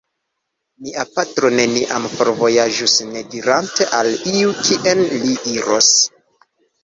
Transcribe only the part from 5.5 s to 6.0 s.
iros.